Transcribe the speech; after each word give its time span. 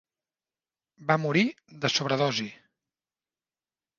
Va 1.09 1.17
morir 1.25 1.43
de 1.83 1.93
sobredosi. 1.97 2.47